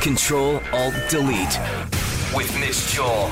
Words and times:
Control 0.00 0.60
Alt 0.72 0.94
Delete 1.08 1.58
with 2.34 2.52
Mitch 2.60 2.86
Joel. 2.94 3.28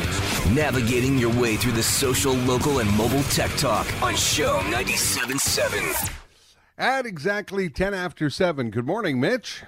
Navigating 0.55 1.19
your 1.19 1.33
way 1.41 1.57
through 1.57 1.73
the 1.73 1.83
social, 1.83 2.35
local, 2.35 2.81
and 2.81 2.91
mobile 2.97 3.23
tech 3.25 3.51
talk 3.57 3.87
on 4.03 4.15
CHOM 4.15 4.65
97.7. 4.73 6.13
At 6.77 7.07
exactly 7.07 7.69
10 7.69 7.95
after 7.95 8.31
7. 8.31 8.71
Good 8.71 8.87
morning, 8.87 9.21
Mitch. 9.21 9.63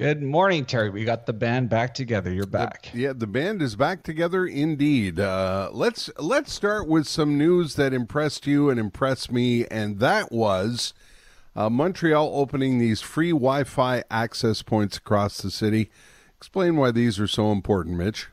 Good 0.00 0.22
morning, 0.22 0.64
Terry. 0.64 0.88
We 0.88 1.04
got 1.04 1.26
the 1.26 1.34
band 1.34 1.68
back 1.68 1.92
together. 1.92 2.32
You're 2.32 2.46
back. 2.46 2.90
The, 2.92 2.98
yeah, 2.98 3.12
the 3.14 3.26
band 3.26 3.60
is 3.60 3.76
back 3.76 4.02
together 4.02 4.46
indeed. 4.46 5.20
Uh, 5.20 5.68
let's 5.74 6.08
let's 6.18 6.54
start 6.54 6.88
with 6.88 7.06
some 7.06 7.36
news 7.36 7.74
that 7.74 7.92
impressed 7.92 8.46
you 8.46 8.70
and 8.70 8.80
impressed 8.80 9.30
me, 9.30 9.66
and 9.66 9.98
that 9.98 10.32
was 10.32 10.94
uh, 11.56 11.70
Montreal 11.70 12.30
opening 12.34 12.78
these 12.78 13.00
free 13.00 13.30
Wi-Fi 13.30 14.04
access 14.10 14.62
points 14.62 14.96
across 14.96 15.40
the 15.40 15.50
city. 15.50 15.90
Explain 16.36 16.76
why 16.76 16.90
these 16.90 17.18
are 17.20 17.26
so 17.26 17.52
important, 17.52 17.96
Mitch. 17.96 18.28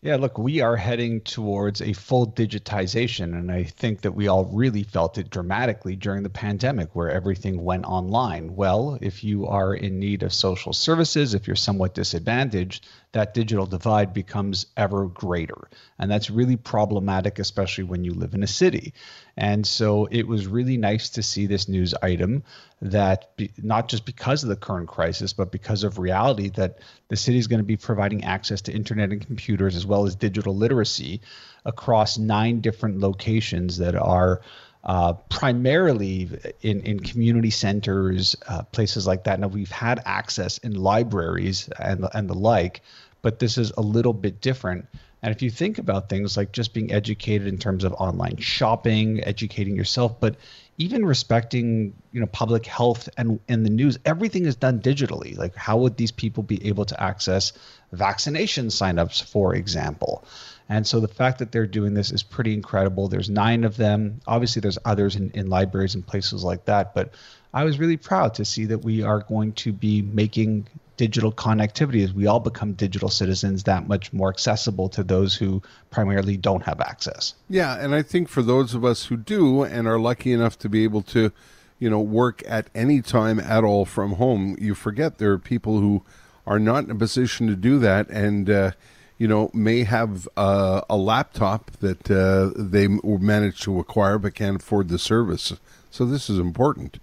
Yeah, 0.00 0.14
look, 0.14 0.38
we 0.38 0.60
are 0.60 0.76
heading 0.76 1.22
towards 1.22 1.82
a 1.82 1.92
full 1.92 2.30
digitization. 2.30 3.36
And 3.36 3.50
I 3.50 3.64
think 3.64 4.02
that 4.02 4.12
we 4.12 4.28
all 4.28 4.44
really 4.44 4.84
felt 4.84 5.18
it 5.18 5.28
dramatically 5.28 5.96
during 5.96 6.22
the 6.22 6.30
pandemic 6.30 6.94
where 6.94 7.10
everything 7.10 7.64
went 7.64 7.84
online. 7.84 8.54
Well, 8.54 8.96
if 9.02 9.24
you 9.24 9.48
are 9.48 9.74
in 9.74 9.98
need 9.98 10.22
of 10.22 10.32
social 10.32 10.72
services, 10.72 11.34
if 11.34 11.48
you're 11.48 11.56
somewhat 11.56 11.94
disadvantaged, 11.94 12.86
that 13.18 13.34
digital 13.34 13.66
divide 13.66 14.14
becomes 14.14 14.66
ever 14.76 15.06
greater. 15.06 15.68
And 15.98 16.10
that's 16.10 16.30
really 16.30 16.56
problematic, 16.56 17.38
especially 17.38 17.84
when 17.84 18.04
you 18.04 18.14
live 18.14 18.34
in 18.34 18.42
a 18.42 18.46
city. 18.46 18.94
And 19.36 19.66
so 19.66 20.06
it 20.10 20.26
was 20.26 20.46
really 20.46 20.76
nice 20.76 21.10
to 21.10 21.22
see 21.22 21.46
this 21.46 21.68
news 21.68 21.94
item 22.02 22.44
that 22.80 23.36
be, 23.36 23.50
not 23.58 23.88
just 23.88 24.06
because 24.06 24.42
of 24.42 24.48
the 24.48 24.56
current 24.56 24.88
crisis, 24.88 25.32
but 25.32 25.50
because 25.50 25.84
of 25.84 25.98
reality 25.98 26.50
that 26.50 26.78
the 27.08 27.16
city 27.16 27.38
is 27.38 27.48
going 27.48 27.60
to 27.60 27.64
be 27.64 27.76
providing 27.76 28.24
access 28.24 28.62
to 28.62 28.72
internet 28.72 29.10
and 29.10 29.26
computers 29.26 29.74
as 29.74 29.84
well 29.84 30.06
as 30.06 30.14
digital 30.14 30.54
literacy 30.54 31.20
across 31.64 32.18
nine 32.18 32.60
different 32.60 33.00
locations 33.00 33.78
that 33.78 33.96
are 33.96 34.40
uh, 34.84 35.12
primarily 35.28 36.30
in, 36.62 36.80
in 36.82 37.00
community 37.00 37.50
centers, 37.50 38.36
uh, 38.46 38.62
places 38.62 39.06
like 39.06 39.24
that. 39.24 39.38
Now, 39.40 39.48
we've 39.48 39.70
had 39.70 40.00
access 40.06 40.58
in 40.58 40.72
libraries 40.74 41.68
and, 41.78 42.06
and 42.14 42.30
the 42.30 42.34
like, 42.34 42.80
but 43.22 43.38
this 43.38 43.58
is 43.58 43.72
a 43.76 43.80
little 43.80 44.12
bit 44.12 44.40
different. 44.40 44.86
And 45.22 45.34
if 45.34 45.42
you 45.42 45.50
think 45.50 45.78
about 45.78 46.08
things 46.08 46.36
like 46.36 46.52
just 46.52 46.72
being 46.72 46.92
educated 46.92 47.48
in 47.48 47.58
terms 47.58 47.84
of 47.84 47.92
online 47.94 48.36
shopping, 48.36 49.22
educating 49.24 49.74
yourself, 49.74 50.20
but 50.20 50.36
even 50.78 51.04
respecting 51.04 51.92
you 52.12 52.20
know 52.20 52.26
public 52.26 52.64
health 52.64 53.08
and 53.16 53.40
in 53.48 53.64
the 53.64 53.70
news 53.70 53.98
everything 54.04 54.46
is 54.46 54.56
done 54.56 54.80
digitally 54.80 55.36
like 55.36 55.54
how 55.54 55.76
would 55.76 55.96
these 55.96 56.12
people 56.12 56.42
be 56.42 56.66
able 56.66 56.84
to 56.84 57.00
access 57.02 57.52
vaccination 57.92 58.68
signups 58.68 59.22
for 59.22 59.54
example 59.54 60.24
and 60.68 60.86
so 60.86 61.00
the 61.00 61.08
fact 61.08 61.38
that 61.38 61.52
they're 61.52 61.66
doing 61.66 61.94
this 61.94 62.10
is 62.10 62.22
pretty 62.22 62.52
incredible. 62.52 63.08
There's 63.08 63.30
nine 63.30 63.64
of 63.64 63.76
them. 63.76 64.20
Obviously 64.26 64.60
there's 64.60 64.78
others 64.84 65.16
in, 65.16 65.30
in 65.30 65.48
libraries 65.48 65.94
and 65.94 66.06
places 66.06 66.44
like 66.44 66.64
that 66.66 66.94
but 66.94 67.14
i 67.54 67.64
was 67.64 67.78
really 67.78 67.96
proud 67.96 68.34
to 68.34 68.44
see 68.44 68.66
that 68.66 68.78
we 68.78 69.02
are 69.02 69.20
going 69.20 69.52
to 69.52 69.72
be 69.72 70.02
making 70.02 70.66
digital 70.98 71.32
connectivity 71.32 72.04
as 72.04 72.12
we 72.12 72.26
all 72.26 72.40
become 72.40 72.74
digital 72.74 73.08
citizens 73.08 73.62
that 73.62 73.88
much 73.88 74.12
more 74.12 74.28
accessible 74.28 74.90
to 74.90 75.02
those 75.02 75.34
who 75.34 75.62
primarily 75.90 76.36
don't 76.36 76.64
have 76.64 76.80
access. 76.80 77.34
Yeah, 77.48 77.78
and 77.78 77.94
I 77.94 78.02
think 78.02 78.28
for 78.28 78.42
those 78.42 78.74
of 78.74 78.84
us 78.84 79.06
who 79.06 79.16
do 79.16 79.62
and 79.62 79.86
are 79.86 79.98
lucky 79.98 80.32
enough 80.32 80.58
to 80.58 80.68
be 80.68 80.82
able 80.82 81.02
to, 81.02 81.30
you 81.78 81.88
know, 81.88 82.00
work 82.00 82.42
at 82.46 82.68
any 82.74 83.00
time 83.00 83.38
at 83.38 83.62
all 83.62 83.84
from 83.84 84.14
home, 84.14 84.56
you 84.60 84.74
forget 84.74 85.18
there 85.18 85.30
are 85.30 85.38
people 85.38 85.78
who 85.78 86.02
are 86.46 86.58
not 86.58 86.84
in 86.84 86.90
a 86.90 86.96
position 86.96 87.46
to 87.46 87.54
do 87.54 87.78
that. 87.78 88.10
And 88.10 88.50
uh, 88.50 88.72
you 89.18 89.26
know, 89.26 89.50
may 89.52 89.82
have 89.82 90.28
uh, 90.36 90.82
a 90.88 90.96
laptop 90.96 91.72
that 91.80 92.10
uh, 92.10 92.52
they 92.56 92.88
managed 92.88 93.62
to 93.64 93.78
acquire 93.80 94.18
but 94.18 94.34
can't 94.34 94.62
afford 94.62 94.88
the 94.88 94.98
service. 94.98 95.52
So 95.90 96.06
this 96.06 96.30
is 96.30 96.38
important. 96.38 96.98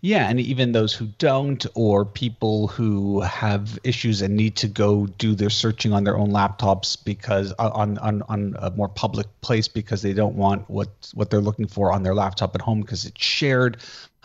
Yeah, 0.00 0.28
and 0.28 0.38
even 0.38 0.70
those 0.70 0.94
who 0.94 1.06
don't, 1.18 1.66
or 1.74 2.04
people 2.04 2.68
who 2.68 3.20
have 3.22 3.80
issues 3.82 4.22
and 4.22 4.36
need 4.36 4.54
to 4.56 4.68
go 4.68 5.06
do 5.06 5.34
their 5.34 5.50
searching 5.50 5.92
on 5.92 6.04
their 6.04 6.16
own 6.16 6.30
laptops 6.30 6.96
because 7.02 7.52
uh, 7.58 7.70
on 7.74 7.98
on, 7.98 8.22
on 8.28 8.54
a 8.60 8.70
more 8.70 8.88
public 8.88 9.26
place 9.40 9.66
because 9.66 10.02
they 10.02 10.12
don't 10.12 10.36
want 10.36 10.70
what 10.70 10.88
what 11.14 11.30
they're 11.30 11.40
looking 11.40 11.66
for 11.66 11.90
on 11.90 12.04
their 12.04 12.14
laptop 12.14 12.54
at 12.54 12.60
home 12.60 12.80
because 12.80 13.06
it's 13.06 13.20
shared. 13.20 13.78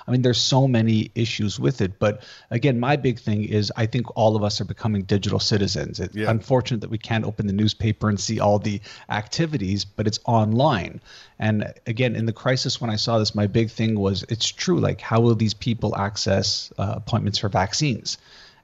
I 0.08 0.12
mean, 0.12 0.22
there's 0.22 0.42
so 0.42 0.68
many 0.68 1.12
issues 1.16 1.60
with 1.60 1.82
it. 1.82 2.00
But 2.00 2.24
again, 2.52 2.80
my 2.80 2.96
big 2.96 3.20
thing 3.20 3.44
is 3.44 3.72
I 3.76 3.86
think 3.86 4.16
all 4.18 4.36
of 4.36 4.44
us 4.44 4.60
are 4.62 4.66
becoming 4.66 5.04
digital 5.04 5.40
citizens. 5.40 6.00
It's 6.00 6.16
yeah. 6.16 6.30
unfortunate 6.30 6.82
that 6.82 6.90
we 6.90 6.98
can't 6.98 7.26
open 7.26 7.48
the 7.48 7.54
newspaper 7.54 8.10
and 8.10 8.20
see 8.20 8.40
all 8.40 8.60
the 8.60 8.82
activities, 9.10 9.86
but 9.86 10.08
it's 10.08 10.20
online. 10.26 11.02
And 11.40 11.74
again, 11.88 12.16
in 12.16 12.26
the 12.26 12.34
crisis, 12.34 12.80
when 12.82 12.90
I 12.90 12.96
saw 12.96 13.20
this, 13.20 13.36
my 13.36 13.48
big 13.48 13.70
thing 13.70 14.00
was 14.00 14.24
it's 14.30 14.48
true. 14.48 14.80
Like, 14.80 15.02
how 15.02 15.22
will 15.22 15.36
these 15.36 15.54
people 15.54 15.96
access 15.96 16.72
uh, 16.78 16.94
appointments 16.98 17.40
for 17.40 17.50
vaccines? 17.50 18.18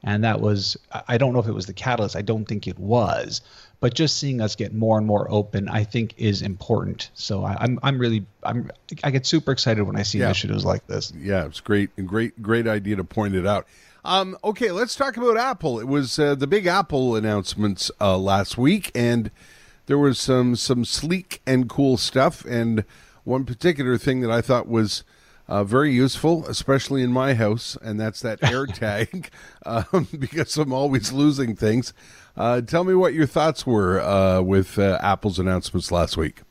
And 0.04 0.24
that 0.24 0.40
was, 0.40 0.78
I 1.08 1.18
don't 1.18 1.34
know 1.34 1.40
if 1.40 1.48
it 1.48 1.54
was 1.54 1.66
the 1.66 1.74
catalyst. 1.74 2.16
I 2.16 2.22
don't 2.22 2.46
think 2.46 2.68
it 2.68 2.80
was 2.80 3.42
but 3.80 3.94
just 3.94 4.18
seeing 4.18 4.42
us 4.42 4.56
get 4.56 4.74
more 4.74 4.98
and 4.98 5.08
more 5.08 5.30
open, 5.32 5.70
I 5.70 5.84
think, 5.84 6.14
is 6.18 6.42
important. 6.42 7.12
So 7.14 7.44
I, 7.44 7.52
am 7.54 7.58
I'm, 7.60 7.80
I'm 7.84 8.00
really 8.00 8.26
I'm 8.44 8.70
I 9.04 9.12
get 9.12 9.26
super 9.26 9.52
excited 9.52 9.84
when 9.84 9.96
I 9.96 10.04
see 10.04 10.20
yeah. 10.20 10.26
initiatives 10.26 10.66
like 10.66 10.86
this. 10.88 11.14
Yeah, 11.18 11.46
it's 11.46 11.62
great, 11.62 11.90
great, 12.06 12.42
great 12.42 12.68
idea 12.68 12.98
to 12.98 13.04
point 13.04 13.36
it 13.36 13.48
out. 13.48 13.68
Um, 14.04 14.38
okay, 14.44 14.72
let's 14.72 14.96
talk 14.96 15.18
about 15.18 15.38
Apple. 15.38 15.80
It 15.80 15.88
was 15.88 16.20
uh, 16.20 16.36
the 16.36 16.48
big 16.48 16.66
Apple 16.66 17.16
announcements 17.16 17.92
uh, 18.00 18.18
last 18.18 18.58
week, 18.58 18.92
and 18.94 19.32
there 19.86 19.98
was 19.98 20.20
some 20.20 20.56
some 20.56 20.84
sleek 20.84 21.42
and 21.48 21.70
cool 21.70 21.98
stuff. 21.98 22.44
And 22.46 22.84
one 23.24 23.46
particular 23.46 23.98
thing 23.98 24.22
that 24.22 24.32
I 24.32 24.42
thought 24.42 24.68
was 24.68 25.04
uh, 25.50 25.64
very 25.64 25.92
useful, 25.92 26.46
especially 26.46 27.02
in 27.02 27.12
my 27.12 27.34
house, 27.34 27.76
and 27.82 28.00
that's 28.00 28.22
that 28.22 28.40
AirTag, 28.42 29.30
um, 29.66 30.08
because 30.20 30.56
I'm 30.58 30.72
always 30.72 31.12
losing 31.12 31.56
things. 31.56 31.92
Uh, 32.38 32.62
tell 32.62 32.84
me 32.84 32.94
what 32.94 33.14
your 33.14 33.26
thoughts 33.26 33.66
were 33.66 34.00
uh, 34.00 34.42
with 34.42 34.78
uh, 34.78 35.00
Apple's 35.02 35.40
announcements 35.40 35.92
last 35.92 36.16
week. 36.16 36.42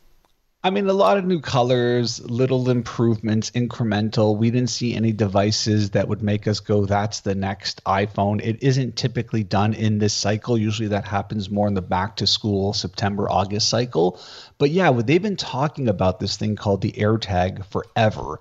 I 0.65 0.71
mean, 0.71 0.89
a 0.89 0.93
lot 0.93 1.17
of 1.17 1.25
new 1.25 1.41
colors, 1.41 2.21
little 2.29 2.69
improvements, 2.69 3.53
incremental. 3.53 4.37
We 4.37 4.51
didn't 4.51 4.71
see 4.71 4.97
any 4.97 5.13
devices 5.13 5.91
that 5.91 6.09
would 6.09 6.21
make 6.21 6.49
us 6.49 6.59
go, 6.59 6.85
that's 6.85 7.21
the 7.21 7.37
next 7.37 7.83
iPhone. 7.85 8.41
It 8.43 8.61
isn't 8.61 8.97
typically 8.97 9.45
done 9.45 9.73
in 9.73 9.99
this 9.99 10.13
cycle. 10.13 10.59
Usually 10.59 10.89
that 10.89 11.07
happens 11.07 11.49
more 11.49 11.69
in 11.69 11.75
the 11.75 11.81
back 11.81 12.17
to 12.17 12.27
school, 12.27 12.73
September, 12.73 13.31
August 13.31 13.69
cycle. 13.69 14.21
But 14.59 14.71
yeah, 14.71 14.91
they've 14.91 15.23
been 15.23 15.37
talking 15.37 15.89
about 15.89 16.19
this 16.19 16.37
thing 16.37 16.57
called 16.57 16.83
the 16.83 16.93
AirTag 16.93 17.65
forever 17.67 18.41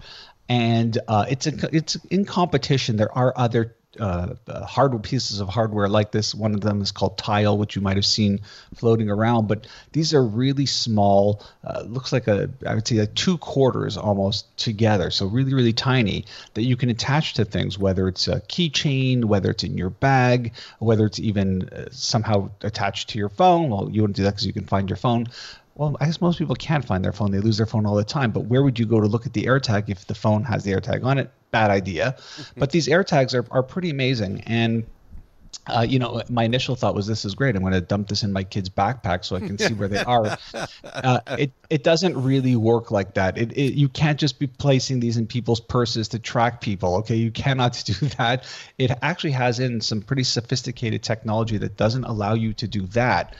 and 0.49 0.97
uh, 1.07 1.25
it's 1.29 1.47
a, 1.47 1.75
it's 1.75 1.95
in 2.09 2.25
competition. 2.25 2.97
There 2.97 3.15
are 3.15 3.33
other 3.35 3.75
uh, 3.99 4.35
uh, 4.47 4.65
hardware 4.65 4.99
pieces 4.99 5.39
of 5.39 5.49
hardware 5.49 5.87
like 5.87 6.11
this. 6.11 6.35
One 6.35 6.53
of 6.53 6.61
them 6.61 6.81
is 6.81 6.91
called 6.91 7.17
Tile, 7.17 7.57
which 7.57 7.75
you 7.75 7.81
might 7.81 7.95
have 7.95 8.05
seen 8.05 8.41
floating 8.75 9.09
around. 9.09 9.47
But 9.47 9.65
these 9.91 10.13
are 10.13 10.23
really 10.23 10.65
small. 10.65 11.41
Uh, 11.63 11.83
looks 11.87 12.11
like 12.11 12.27
a 12.27 12.49
I 12.65 12.75
would 12.75 12.87
say 12.87 12.99
like 12.99 13.15
two 13.15 13.37
quarters 13.37 13.97
almost 13.97 14.55
together. 14.57 15.09
So 15.09 15.25
really 15.25 15.53
really 15.53 15.73
tiny 15.73 16.25
that 16.53 16.63
you 16.63 16.75
can 16.75 16.89
attach 16.89 17.33
to 17.35 17.45
things, 17.45 17.79
whether 17.79 18.07
it's 18.07 18.27
a 18.27 18.41
keychain, 18.41 19.25
whether 19.25 19.49
it's 19.49 19.63
in 19.63 19.77
your 19.77 19.89
bag, 19.89 20.53
whether 20.79 21.05
it's 21.05 21.19
even 21.19 21.69
uh, 21.69 21.85
somehow 21.91 22.51
attached 22.61 23.09
to 23.09 23.17
your 23.17 23.29
phone. 23.29 23.69
Well, 23.69 23.89
you 23.91 24.01
wouldn't 24.01 24.17
do 24.17 24.23
that 24.23 24.31
because 24.31 24.45
you 24.45 24.53
can 24.53 24.65
find 24.65 24.89
your 24.89 24.97
phone 24.97 25.27
well, 25.77 25.95
I 26.01 26.05
guess 26.05 26.19
most 26.19 26.39
people 26.39 26.55
can't 26.55 26.83
find 26.83 27.05
their 27.05 27.13
phone. 27.13 27.31
They 27.31 27.39
lose 27.39 27.57
their 27.57 27.67
phone 27.67 27.85
all 27.85 27.95
the 27.95 28.03
time. 28.03 28.31
But 28.31 28.45
where 28.45 28.63
would 28.63 28.79
you 28.79 28.85
go 28.85 28.99
to 28.99 29.07
look 29.07 29.27
at 29.27 29.33
the 29.33 29.43
AirTag 29.43 29.89
if 29.89 30.07
the 30.07 30.15
phone 30.15 30.43
has 30.43 30.63
the 30.63 30.71
AirTag 30.71 31.05
on 31.05 31.19
it? 31.19 31.31
Bad 31.51 31.69
idea. 31.69 32.17
But 32.57 32.71
these 32.71 32.87
AirTags 32.87 33.35
are, 33.35 33.45
are 33.51 33.61
pretty 33.61 33.91
amazing. 33.91 34.41
And 34.47 34.85
uh, 35.67 35.85
you 35.87 35.99
know, 35.99 36.21
my 36.29 36.43
initial 36.43 36.75
thought 36.75 36.95
was 36.95 37.05
this 37.07 37.25
is 37.25 37.35
great. 37.35 37.55
I'm 37.55 37.61
going 37.61 37.73
to 37.73 37.81
dump 37.81 38.07
this 38.07 38.23
in 38.23 38.33
my 38.33 38.43
kid's 38.43 38.69
backpack 38.69 39.23
so 39.23 39.35
I 39.35 39.39
can 39.39 39.57
see 39.57 39.73
where 39.73 39.87
they 39.87 40.03
are. 40.03 40.37
Uh, 40.83 41.19
it 41.37 41.51
it 41.69 41.83
doesn't 41.83 42.21
really 42.21 42.55
work 42.55 42.89
like 42.89 43.13
that. 43.15 43.37
It, 43.37 43.51
it, 43.51 43.73
you 43.73 43.89
can't 43.89 44.19
just 44.19 44.39
be 44.39 44.47
placing 44.47 44.99
these 44.99 45.17
in 45.17 45.27
people's 45.27 45.59
purses 45.59 46.07
to 46.09 46.19
track 46.19 46.61
people. 46.61 46.95
Okay, 46.97 47.15
you 47.15 47.31
cannot 47.31 47.73
do 47.85 47.93
that. 48.17 48.45
It 48.77 48.91
actually 49.01 49.31
has 49.31 49.59
in 49.59 49.81
some 49.81 50.01
pretty 50.01 50.23
sophisticated 50.23 51.03
technology 51.03 51.57
that 51.57 51.77
doesn't 51.77 52.05
allow 52.05 52.33
you 52.33 52.53
to 52.53 52.67
do 52.67 52.87
that 52.87 53.35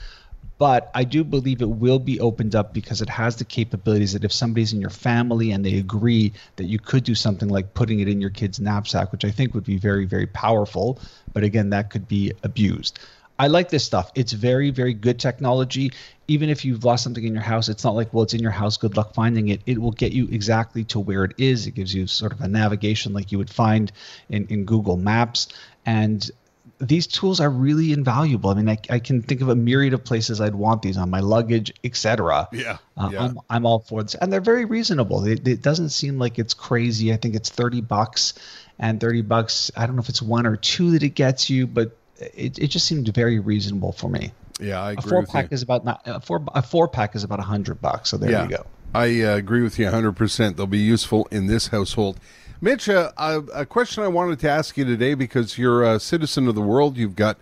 but 0.58 0.90
I 0.94 1.04
do 1.04 1.22
believe 1.22 1.62
it 1.62 1.68
will 1.68 2.00
be 2.00 2.20
opened 2.20 2.54
up 2.54 2.74
because 2.74 3.00
it 3.00 3.08
has 3.08 3.36
the 3.36 3.44
capabilities 3.44 4.12
that 4.12 4.24
if 4.24 4.32
somebody's 4.32 4.72
in 4.72 4.80
your 4.80 4.90
family 4.90 5.52
and 5.52 5.64
they 5.64 5.78
agree 5.78 6.32
that 6.56 6.64
you 6.64 6.80
could 6.80 7.04
do 7.04 7.14
something 7.14 7.48
like 7.48 7.74
putting 7.74 8.00
it 8.00 8.08
in 8.08 8.20
your 8.20 8.30
kid's 8.30 8.58
knapsack, 8.58 9.12
which 9.12 9.24
I 9.24 9.30
think 9.30 9.54
would 9.54 9.64
be 9.64 9.78
very, 9.78 10.04
very 10.04 10.26
powerful. 10.26 10.98
But 11.32 11.44
again, 11.44 11.70
that 11.70 11.90
could 11.90 12.08
be 12.08 12.32
abused. 12.42 12.98
I 13.40 13.46
like 13.46 13.68
this 13.68 13.84
stuff. 13.84 14.10
It's 14.16 14.32
very, 14.32 14.70
very 14.70 14.94
good 14.94 15.20
technology. 15.20 15.92
Even 16.26 16.48
if 16.48 16.64
you've 16.64 16.84
lost 16.84 17.04
something 17.04 17.24
in 17.24 17.34
your 17.34 17.42
house, 17.42 17.68
it's 17.68 17.84
not 17.84 17.94
like, 17.94 18.12
well, 18.12 18.24
it's 18.24 18.34
in 18.34 18.42
your 18.42 18.50
house, 18.50 18.76
good 18.76 18.96
luck 18.96 19.14
finding 19.14 19.48
it. 19.48 19.60
It 19.64 19.80
will 19.80 19.92
get 19.92 20.10
you 20.10 20.26
exactly 20.26 20.82
to 20.84 20.98
where 20.98 21.22
it 21.22 21.34
is. 21.38 21.68
It 21.68 21.72
gives 21.72 21.94
you 21.94 22.08
sort 22.08 22.32
of 22.32 22.40
a 22.40 22.48
navigation 22.48 23.12
like 23.12 23.30
you 23.30 23.38
would 23.38 23.48
find 23.48 23.92
in, 24.28 24.48
in 24.48 24.64
Google 24.64 24.96
Maps. 24.96 25.48
And 25.86 26.28
these 26.80 27.06
tools 27.06 27.40
are 27.40 27.50
really 27.50 27.92
invaluable. 27.92 28.50
I 28.50 28.54
mean, 28.54 28.68
I, 28.68 28.78
I 28.88 28.98
can 28.98 29.22
think 29.22 29.40
of 29.40 29.48
a 29.48 29.54
myriad 29.54 29.94
of 29.94 30.04
places 30.04 30.40
I'd 30.40 30.54
want 30.54 30.82
these 30.82 30.96
on 30.96 31.10
my 31.10 31.20
luggage, 31.20 31.72
etc. 31.82 32.48
Yeah, 32.52 32.78
uh, 32.96 33.10
yeah. 33.12 33.24
I'm, 33.24 33.38
I'm 33.50 33.66
all 33.66 33.80
for 33.80 34.02
this, 34.02 34.14
and 34.14 34.32
they're 34.32 34.40
very 34.40 34.64
reasonable. 34.64 35.24
It, 35.24 35.46
it 35.46 35.62
doesn't 35.62 35.90
seem 35.90 36.18
like 36.18 36.38
it's 36.38 36.54
crazy. 36.54 37.12
I 37.12 37.16
think 37.16 37.34
it's 37.34 37.50
thirty 37.50 37.80
bucks, 37.80 38.34
and 38.78 39.00
thirty 39.00 39.22
bucks. 39.22 39.70
I 39.76 39.86
don't 39.86 39.96
know 39.96 40.02
if 40.02 40.08
it's 40.08 40.22
one 40.22 40.46
or 40.46 40.56
two 40.56 40.92
that 40.92 41.02
it 41.02 41.10
gets 41.10 41.50
you, 41.50 41.66
but 41.66 41.96
it, 42.18 42.58
it 42.58 42.68
just 42.68 42.86
seemed 42.86 43.08
very 43.08 43.38
reasonable 43.38 43.92
for 43.92 44.08
me. 44.08 44.32
Yeah, 44.60 44.82
I 44.82 44.92
agree 44.92 45.04
A 45.04 45.08
four 45.08 45.26
pack 45.26 45.50
you. 45.50 45.54
is 45.54 45.62
about 45.62 45.84
not, 45.84 46.02
a 46.04 46.20
four 46.20 46.44
a 46.54 46.62
four 46.62 46.88
pack 46.88 47.14
is 47.14 47.24
about 47.24 47.40
a 47.40 47.44
hundred 47.44 47.80
bucks. 47.80 48.10
So 48.10 48.18
there 48.18 48.30
yeah, 48.30 48.44
you 48.44 48.50
go. 48.50 48.66
I 48.94 49.22
uh, 49.22 49.36
agree 49.36 49.62
with 49.62 49.78
you 49.78 49.86
100%. 49.86 50.56
They'll 50.56 50.66
be 50.66 50.78
useful 50.78 51.28
in 51.30 51.46
this 51.46 51.68
household. 51.68 52.18
Mitch, 52.60 52.88
uh, 52.88 53.12
a, 53.16 53.64
question 53.64 54.02
I 54.02 54.08
wanted 54.08 54.40
to 54.40 54.50
ask 54.50 54.76
you 54.76 54.84
today 54.84 55.14
because 55.14 55.58
you're 55.58 55.84
a 55.84 56.00
citizen 56.00 56.48
of 56.48 56.56
the 56.56 56.60
world. 56.60 56.96
You've 56.96 57.14
got 57.14 57.38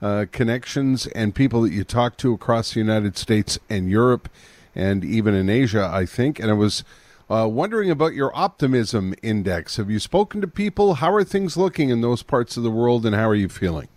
uh, 0.00 0.26
connections 0.30 1.08
and 1.08 1.34
people 1.34 1.62
that 1.62 1.72
you 1.72 1.82
talk 1.82 2.16
to 2.18 2.32
across 2.32 2.74
the 2.74 2.78
United 2.78 3.16
States 3.16 3.58
and 3.68 3.90
Europe 3.90 4.28
and 4.72 5.04
even 5.04 5.34
in 5.34 5.50
Asia, 5.50 5.90
I 5.92 6.06
think. 6.06 6.38
And 6.38 6.52
I 6.52 6.54
was 6.54 6.84
uh, 7.28 7.48
wondering 7.50 7.90
about 7.90 8.14
your 8.14 8.30
optimism 8.32 9.12
index. 9.24 9.76
Have 9.76 9.90
you 9.90 9.98
spoken 9.98 10.40
to 10.40 10.46
people? 10.46 10.94
How 10.94 11.12
are 11.14 11.24
things 11.24 11.56
looking 11.56 11.88
in 11.88 12.00
those 12.00 12.22
parts 12.22 12.56
of 12.56 12.62
the 12.62 12.70
world 12.70 13.04
and 13.04 13.12
how 13.12 13.28
are 13.28 13.34
you 13.34 13.48
feeling? 13.48 13.88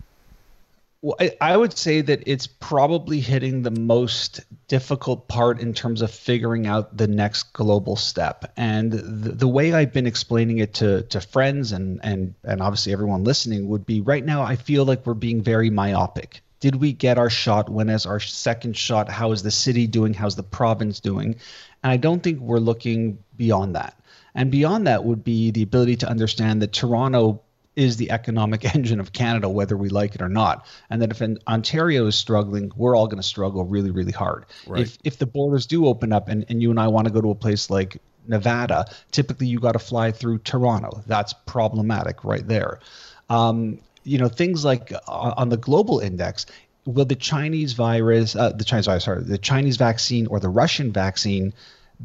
Well, 1.04 1.16
I, 1.20 1.32
I 1.38 1.54
would 1.54 1.76
say 1.76 2.00
that 2.00 2.22
it's 2.24 2.46
probably 2.46 3.20
hitting 3.20 3.60
the 3.60 3.70
most 3.70 4.40
difficult 4.68 5.28
part 5.28 5.60
in 5.60 5.74
terms 5.74 6.00
of 6.00 6.10
figuring 6.10 6.66
out 6.66 6.96
the 6.96 7.06
next 7.06 7.52
global 7.52 7.94
step. 7.94 8.50
And 8.56 8.90
the, 8.90 9.32
the 9.32 9.46
way 9.46 9.74
I've 9.74 9.92
been 9.92 10.06
explaining 10.06 10.60
it 10.60 10.72
to 10.74 11.02
to 11.02 11.20
friends 11.20 11.72
and 11.72 12.00
and 12.02 12.34
and 12.42 12.62
obviously 12.62 12.94
everyone 12.94 13.22
listening 13.22 13.68
would 13.68 13.84
be 13.84 14.00
right 14.00 14.24
now 14.24 14.44
I 14.44 14.56
feel 14.56 14.86
like 14.86 15.04
we're 15.04 15.12
being 15.12 15.42
very 15.42 15.68
myopic. 15.68 16.40
Did 16.60 16.76
we 16.76 16.94
get 16.94 17.18
our 17.18 17.28
shot? 17.28 17.68
When 17.68 17.90
is 17.90 18.06
our 18.06 18.18
second 18.18 18.74
shot? 18.74 19.10
How 19.10 19.32
is 19.32 19.42
the 19.42 19.50
city 19.50 19.86
doing? 19.86 20.14
How's 20.14 20.36
the 20.36 20.42
province 20.42 21.00
doing? 21.00 21.36
And 21.82 21.92
I 21.92 21.98
don't 21.98 22.22
think 22.22 22.40
we're 22.40 22.56
looking 22.56 23.18
beyond 23.36 23.74
that. 23.74 23.94
And 24.34 24.50
beyond 24.50 24.86
that 24.86 25.04
would 25.04 25.22
be 25.22 25.50
the 25.50 25.64
ability 25.64 25.96
to 25.96 26.08
understand 26.08 26.62
that 26.62 26.72
Toronto 26.72 27.42
is 27.76 27.96
the 27.96 28.10
economic 28.10 28.64
engine 28.74 29.00
of 29.00 29.12
Canada, 29.12 29.48
whether 29.48 29.76
we 29.76 29.88
like 29.88 30.14
it 30.14 30.22
or 30.22 30.28
not. 30.28 30.66
And 30.90 31.02
that 31.02 31.10
if 31.10 31.20
an 31.20 31.38
Ontario 31.46 32.06
is 32.06 32.16
struggling, 32.16 32.72
we're 32.76 32.96
all 32.96 33.06
going 33.06 33.20
to 33.20 33.26
struggle 33.26 33.64
really, 33.64 33.90
really 33.90 34.12
hard. 34.12 34.46
Right. 34.66 34.82
If 34.82 34.98
if 35.04 35.18
the 35.18 35.26
borders 35.26 35.66
do 35.66 35.86
open 35.86 36.12
up 36.12 36.28
and, 36.28 36.44
and 36.48 36.62
you 36.62 36.70
and 36.70 36.80
I 36.80 36.88
want 36.88 37.06
to 37.06 37.12
go 37.12 37.20
to 37.20 37.30
a 37.30 37.34
place 37.34 37.70
like 37.70 38.00
Nevada, 38.26 38.86
typically 39.10 39.46
you 39.46 39.60
got 39.60 39.72
to 39.72 39.78
fly 39.78 40.12
through 40.12 40.38
Toronto. 40.38 41.02
That's 41.06 41.32
problematic 41.46 42.24
right 42.24 42.46
there. 42.46 42.80
Um, 43.28 43.80
you 44.02 44.18
know, 44.18 44.28
things 44.28 44.64
like 44.64 44.92
uh, 44.92 45.34
on 45.36 45.48
the 45.48 45.56
global 45.56 45.98
index, 45.98 46.46
will 46.84 47.04
the 47.06 47.16
Chinese 47.16 47.72
virus, 47.72 48.36
uh, 48.36 48.50
the 48.50 48.64
Chinese 48.64 48.86
virus, 48.86 49.04
sorry, 49.04 49.22
the 49.22 49.38
Chinese 49.38 49.76
vaccine 49.76 50.26
or 50.26 50.40
the 50.40 50.48
Russian 50.48 50.92
vaccine 50.92 51.54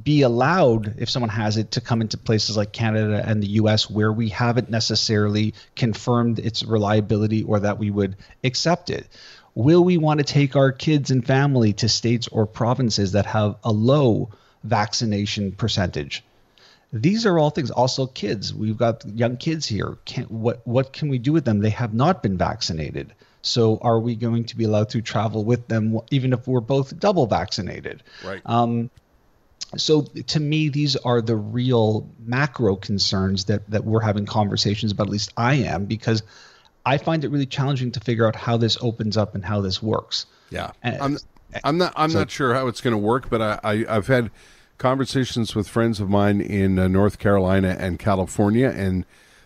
be 0.04 0.22
allowed 0.22 0.96
if 1.00 1.10
someone 1.10 1.30
has 1.30 1.58
it 1.58 1.72
to 1.72 1.82
come 1.82 2.02
into 2.02 2.18
places 2.18 2.56
like 2.56 2.72
Canada 2.72 3.24
and 3.26 3.42
the 3.42 3.48
US 3.62 3.90
where 3.90 4.12
we 4.12 4.30
haven't 4.30 4.70
necessarily 4.70 5.54
confirmed 5.76 6.40
its 6.40 6.64
reliability 6.64 7.44
or 7.44 7.60
that 7.62 7.80
we 7.80 7.90
would 7.90 8.16
accept 8.44 8.90
it? 8.90 9.08
Will 9.56 9.84
we 9.84 9.98
want 9.98 10.20
to 10.20 10.24
take 10.24 10.56
our 10.56 10.72
kids 10.72 11.12
and 11.12 11.26
family 11.26 11.74
to 11.74 11.90
states 11.90 12.28
or 12.28 12.46
provinces 12.46 13.14
that 13.14 13.26
have 13.26 13.56
a 13.64 13.72
low 13.72 14.30
vaccination 14.64 15.52
percentage? 15.52 16.24
These 16.94 17.26
are 17.26 17.38
all 17.38 17.50
things. 17.50 17.70
Also, 17.70 18.08
kids. 18.08 18.54
We've 18.54 18.78
got 18.78 19.06
young 19.06 19.38
kids 19.38 19.66
here. 19.66 19.98
Can, 20.06 20.24
what 20.26 20.66
what 20.66 20.92
can 20.92 21.10
we 21.10 21.20
do 21.20 21.34
with 21.34 21.46
them? 21.46 21.60
They 21.60 21.70
have 21.70 21.94
not 21.94 22.24
been 22.24 22.38
vaccinated. 22.38 23.14
So, 23.42 23.78
are 23.82 24.00
we 24.00 24.16
going 24.16 24.46
to 24.46 24.58
be 24.58 24.66
allowed 24.66 24.90
to 24.90 25.02
travel 25.02 25.46
with 25.46 25.68
them, 25.68 26.00
even 26.10 26.34
if 26.34 26.48
we're 26.48 26.62
both 26.62 27.00
double 27.00 27.28
vaccinated? 27.28 28.04
Right. 28.26 28.42
Um, 28.46 28.90
so 29.78 30.02
to 30.02 30.40
me 30.40 30.70
these 30.70 30.96
are 30.98 31.22
the 31.22 31.36
real 31.36 32.10
macro 32.26 32.76
concerns 32.76 33.46
that 33.46 33.70
that 33.70 33.84
we're 33.86 34.02
having 34.02 34.26
conversations 34.26 34.92
about 34.92 35.08
at 35.08 35.12
least 35.12 35.32
i 35.38 35.54
am 35.54 35.86
because 35.86 36.24
i 36.86 36.98
find 36.98 37.24
it 37.24 37.30
really 37.30 37.46
challenging 37.46 37.92
to 37.92 38.00
figure 38.00 38.28
out 38.28 38.36
how 38.36 38.58
this 38.58 38.78
opens 38.82 39.16
up 39.18 39.36
and 39.36 39.46
how 39.46 39.62
this 39.62 39.82
works 39.84 40.26
Yeah, 40.50 40.72
And- 40.82 41.02
I'm. 41.02 41.18
I'm 41.64 41.80
not. 41.80 41.94
I'm 41.96 42.14
not 42.14 42.30
sure 42.30 42.54
how 42.54 42.68
it's 42.68 42.80
going 42.80 42.92
to 42.92 42.98
work, 43.00 43.28
but 43.28 43.42
I, 43.42 43.60
I 43.64 43.86
I've 43.98 44.06
had 44.06 44.30
conversations 44.78 45.56
with 45.56 45.68
friends 45.68 46.00
of 46.00 46.08
mine 46.08 46.42
in 46.42 46.78
uh, 46.78 46.88
North 46.88 47.18
Carolina 47.18 47.76
and 47.80 47.98
California, 47.98 48.70
and 48.70 49.04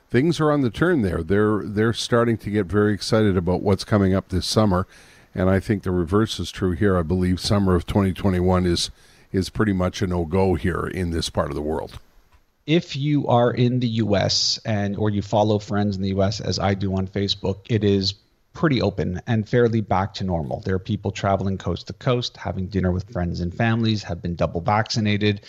things 0.09 0.39
are 0.41 0.51
on 0.51 0.59
the 0.61 0.69
turn 0.69 1.01
there. 1.01 1.23
They're 1.23 1.61
they're 1.63 1.93
starting 1.93 2.37
to 2.39 2.49
get 2.49 2.65
very 2.65 2.93
excited 2.93 3.37
about 3.37 3.61
what's 3.61 3.85
coming 3.85 4.13
up 4.13 4.27
this 4.27 4.45
summer, 4.45 4.85
and 5.33 5.49
I 5.49 5.61
think 5.61 5.83
the 5.83 5.91
reverse 5.91 6.41
is 6.41 6.51
true 6.51 6.71
here. 6.71 6.97
I 6.97 7.03
believe 7.03 7.39
summer 7.39 7.73
of 7.73 7.85
2021 7.87 8.65
is 8.65 8.91
is 9.33 9.49
pretty 9.49 9.73
much 9.73 10.01
a 10.01 10.07
no 10.07 10.23
go 10.25 10.53
here 10.53 10.85
in 10.85 11.09
this 11.09 11.29
part 11.29 11.49
of 11.49 11.55
the 11.55 11.61
world. 11.61 11.99
if 12.65 12.95
you 12.95 13.27
are 13.27 13.51
in 13.51 13.79
the 13.81 13.87
US 13.87 14.57
and 14.63 14.95
or 14.95 15.09
you 15.09 15.21
follow 15.21 15.59
friends 15.59 15.97
in 15.97 16.01
the 16.01 16.09
US 16.09 16.39
as 16.39 16.59
I 16.59 16.73
do 16.73 16.95
on 16.95 17.07
Facebook, 17.07 17.57
it 17.69 17.83
is 17.83 18.13
pretty 18.53 18.81
open 18.81 19.21
and 19.27 19.49
fairly 19.49 19.81
back 19.81 20.13
to 20.15 20.23
normal. 20.23 20.61
There 20.61 20.75
are 20.75 20.79
people 20.79 21.11
traveling 21.11 21.57
coast 21.57 21.87
to 21.87 21.93
coast, 21.93 22.37
having 22.37 22.67
dinner 22.67 22.91
with 22.91 23.11
friends 23.11 23.41
and 23.41 23.53
families, 23.53 24.03
have 24.03 24.21
been 24.21 24.35
double 24.35 24.61
vaccinated, 24.61 25.41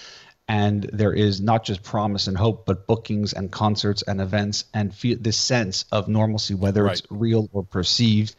and 0.48 0.90
there 0.92 1.12
is 1.12 1.40
not 1.40 1.64
just 1.64 1.82
promise 1.82 2.26
and 2.26 2.37
hope, 2.37 2.66
but 2.66 2.87
bookings 2.87 3.32
and 3.32 3.50
concerts 3.50 4.02
and 4.02 4.20
events 4.20 4.64
and 4.75 4.94
feel 4.94 5.16
this 5.20 5.37
sense 5.37 5.84
of 5.92 6.08
normalcy, 6.08 6.54
whether 6.54 6.87
it's 6.88 7.02
real 7.10 7.48
or 7.52 7.62
perceived. 7.62 8.34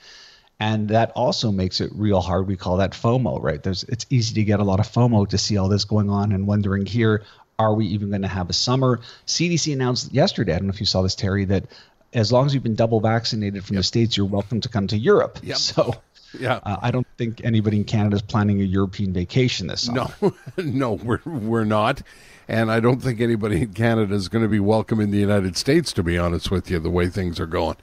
And 0.59 0.87
that 0.89 1.11
also 1.11 1.51
makes 1.51 1.81
it 1.81 1.91
real 1.93 2.21
hard. 2.21 2.47
We 2.47 2.55
call 2.55 2.77
that 2.77 2.91
FOMO, 2.91 3.41
right? 3.41 3.61
There's 3.61 3.83
it's 3.83 4.05
easy 4.09 4.35
to 4.35 4.43
get 4.43 4.59
a 4.59 4.63
lot 4.63 4.79
of 4.79 4.87
FOMO 4.87 5.27
to 5.29 5.37
see 5.37 5.57
all 5.57 5.67
this 5.67 5.83
going 5.83 6.09
on 6.09 6.31
and 6.31 6.47
wondering 6.47 6.85
here, 6.85 7.23
are 7.59 7.73
we 7.73 7.85
even 7.87 8.09
going 8.09 8.21
to 8.21 8.27
have 8.27 8.49
a 8.49 8.53
summer? 8.53 8.99
CDC 9.27 9.73
announced 9.73 10.13
yesterday, 10.13 10.53
I 10.53 10.57
don't 10.57 10.67
know 10.67 10.73
if 10.73 10.79
you 10.79 10.85
saw 10.85 11.01
this, 11.01 11.15
Terry, 11.15 11.45
that 11.45 11.65
as 12.13 12.31
long 12.31 12.45
as 12.45 12.53
you've 12.53 12.63
been 12.63 12.75
double 12.75 13.01
vaccinated 13.01 13.65
from 13.65 13.75
the 13.75 13.83
States, 13.83 14.15
you're 14.15 14.25
welcome 14.25 14.61
to 14.61 14.69
come 14.69 14.87
to 14.87 14.97
Europe. 14.97 15.39
Yep. 15.43 15.57
So 15.57 15.95
Yeah. 16.39 16.59
uh, 16.63 16.77
I 16.81 16.91
don't 16.91 17.07
think 17.17 17.41
anybody 17.43 17.77
in 17.77 17.83
Canada 17.83 18.15
is 18.15 18.21
planning 18.21 18.61
a 18.61 18.63
European 18.63 19.11
vacation 19.13 19.67
this 19.67 19.81
summer. 19.81 20.09
No, 20.21 20.33
no, 20.57 20.93
we're 20.93 21.19
we're 21.25 21.63
not, 21.65 22.01
and 22.47 22.71
I 22.71 22.79
don't 22.79 23.01
think 23.01 23.19
anybody 23.19 23.61
in 23.63 23.73
Canada 23.73 24.13
is 24.15 24.29
going 24.29 24.43
to 24.43 24.49
be 24.49 24.59
welcome 24.61 24.99
in 25.01 25.11
the 25.11 25.17
United 25.17 25.57
States. 25.57 25.91
To 25.93 26.03
be 26.03 26.17
honest 26.17 26.49
with 26.51 26.69
you, 26.71 26.79
the 26.79 26.89
way 26.89 27.09
things 27.09 27.39
are 27.39 27.45
going. 27.45 27.75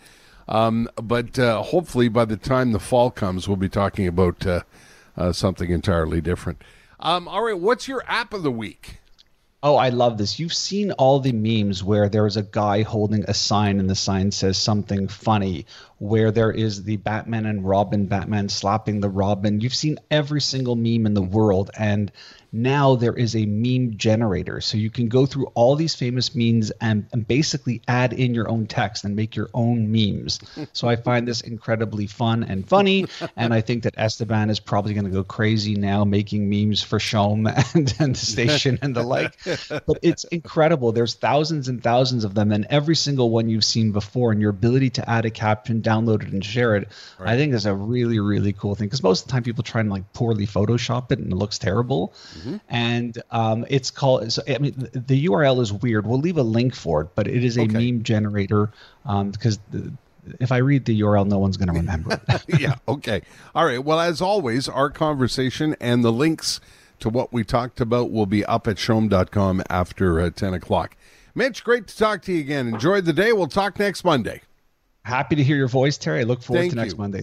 Um, 0.48 0.88
but 0.96 1.38
uh, 1.38 1.62
hopefully, 1.62 2.08
by 2.08 2.24
the 2.24 2.36
time 2.36 2.72
the 2.72 2.80
fall 2.80 3.10
comes, 3.10 3.48
we'll 3.48 3.56
be 3.56 3.68
talking 3.68 4.06
about 4.06 4.46
uh, 4.46 4.62
uh, 5.16 5.32
something 5.32 5.70
entirely 5.70 6.20
different. 6.20 6.62
Um, 7.00 7.28
all 7.28 7.42
right, 7.42 7.58
what's 7.58 7.88
your 7.88 8.02
app 8.06 8.32
of 8.32 8.42
the 8.42 8.50
week? 8.50 8.98
Oh, 9.64 9.76
I 9.76 9.90
love 9.90 10.18
this. 10.18 10.40
You've 10.40 10.52
seen 10.52 10.90
all 10.90 11.20
the 11.20 11.30
memes 11.30 11.84
where 11.84 12.08
there 12.08 12.26
is 12.26 12.36
a 12.36 12.42
guy 12.42 12.82
holding 12.82 13.24
a 13.28 13.34
sign 13.34 13.78
and 13.78 13.88
the 13.88 13.94
sign 13.94 14.32
says 14.32 14.58
something 14.58 15.06
funny, 15.06 15.66
where 15.98 16.32
there 16.32 16.50
is 16.50 16.82
the 16.82 16.96
Batman 16.96 17.46
and 17.46 17.64
Robin, 17.64 18.06
Batman 18.06 18.48
slapping 18.48 19.00
the 19.00 19.08
Robin. 19.08 19.60
You've 19.60 19.74
seen 19.74 20.00
every 20.10 20.40
single 20.40 20.74
meme 20.74 21.06
in 21.06 21.14
the 21.14 21.22
world. 21.22 21.70
And 21.78 22.10
now 22.52 22.94
there 22.94 23.14
is 23.14 23.34
a 23.34 23.46
meme 23.46 23.96
generator. 23.96 24.60
So 24.60 24.76
you 24.76 24.90
can 24.90 25.08
go 25.08 25.24
through 25.24 25.46
all 25.54 25.74
these 25.74 25.94
famous 25.94 26.34
memes 26.34 26.70
and, 26.80 27.06
and 27.12 27.26
basically 27.26 27.80
add 27.88 28.12
in 28.12 28.34
your 28.34 28.48
own 28.48 28.66
text 28.66 29.04
and 29.04 29.16
make 29.16 29.34
your 29.34 29.48
own 29.54 29.90
memes. 29.90 30.38
so 30.72 30.88
I 30.88 30.96
find 30.96 31.26
this 31.26 31.40
incredibly 31.40 32.06
fun 32.06 32.44
and 32.44 32.68
funny. 32.68 33.06
and 33.36 33.54
I 33.54 33.62
think 33.62 33.84
that 33.84 33.94
Esteban 33.96 34.50
is 34.50 34.60
probably 34.60 34.92
going 34.92 35.06
to 35.06 35.10
go 35.10 35.24
crazy 35.24 35.74
now 35.74 36.04
making 36.04 36.48
memes 36.48 36.82
for 36.82 36.98
CHOM 36.98 37.46
and, 37.74 37.94
and 37.98 38.14
the 38.14 38.26
station 38.26 38.78
and 38.82 38.94
the 38.94 39.02
like. 39.02 39.38
But 39.68 39.98
it's 40.02 40.24
incredible. 40.24 40.92
There's 40.92 41.14
thousands 41.14 41.68
and 41.68 41.82
thousands 41.82 42.24
of 42.24 42.34
them, 42.34 42.52
and 42.52 42.66
every 42.68 42.96
single 42.96 43.30
one 43.30 43.48
you've 43.48 43.64
seen 43.64 43.92
before. 43.92 44.32
And 44.32 44.40
your 44.40 44.50
ability 44.50 44.90
to 44.90 45.08
add 45.08 45.24
a 45.24 45.30
caption, 45.30 45.80
download 45.80 46.22
it, 46.22 46.32
and 46.32 46.44
share 46.44 46.76
it, 46.76 46.88
I 47.18 47.36
think 47.36 47.54
is 47.54 47.66
a 47.66 47.74
really, 47.74 48.20
really 48.20 48.52
cool 48.52 48.74
thing. 48.74 48.88
Because 48.88 49.02
most 49.02 49.22
of 49.22 49.26
the 49.28 49.32
time 49.32 49.42
people 49.42 49.64
try 49.64 49.80
and 49.80 49.90
like 49.90 50.12
poorly 50.12 50.46
Photoshop 50.46 51.12
it 51.12 51.18
and 51.18 51.32
it 51.32 51.36
looks 51.36 51.58
terrible. 51.58 52.12
And 52.68 53.20
um, 53.30 53.64
it's 53.68 53.90
called. 53.90 54.30
So, 54.32 54.42
I 54.48 54.58
mean, 54.58 54.74
the, 54.76 54.98
the 55.00 55.26
URL 55.26 55.60
is 55.60 55.72
weird. 55.72 56.06
We'll 56.06 56.20
leave 56.20 56.38
a 56.38 56.42
link 56.42 56.74
for 56.74 57.02
it, 57.02 57.08
but 57.14 57.26
it 57.28 57.44
is 57.44 57.56
a 57.58 57.62
Okay. 57.62 57.90
meme 57.92 58.02
generator. 58.02 58.70
Um, 59.04 59.30
because 59.30 59.58
the, 59.70 59.92
if 60.40 60.52
I 60.52 60.58
read 60.58 60.84
the 60.84 61.00
URL, 61.00 61.26
no 61.26 61.38
one's 61.38 61.56
going 61.56 61.68
to 61.68 61.74
remember 61.74 62.20
it. 62.28 62.42
yeah, 62.60 62.76
okay. 62.88 63.22
All 63.54 63.64
right. 63.64 63.82
Well, 63.84 63.98
as 64.00 64.20
always, 64.20 64.68
our 64.68 64.88
conversation 64.90 65.74
and 65.80 66.04
the 66.04 66.12
links 66.12 66.60
to 67.00 67.08
what 67.08 67.32
we 67.32 67.42
talked 67.42 67.80
about 67.80 68.12
will 68.12 68.26
be 68.26 68.44
up 68.44 68.68
at 68.68 68.76
chom.com 68.76 69.62
after 69.68 70.20
uh, 70.20 70.30
10 70.30 70.54
o'clock. 70.54 70.96
Mitch, 71.34 71.64
great 71.64 71.88
to 71.88 71.96
talk 71.96 72.22
to 72.22 72.32
you 72.32 72.40
again. 72.40 72.68
Enjoy 72.68 73.00
the 73.00 73.12
day. 73.12 73.32
We'll 73.32 73.48
talk 73.48 73.78
next 73.78 74.04
Monday. 74.04 74.42
Happy 75.04 75.34
to 75.34 75.42
hear 75.42 75.56
your 75.56 75.66
voice, 75.66 75.98
Terry. 75.98 76.20
I 76.20 76.22
look 76.22 76.42
forward 76.42 76.60
Thank 76.60 76.72
to 76.74 76.76
next 76.76 76.92
you. 76.92 76.98
Monday. 76.98 77.22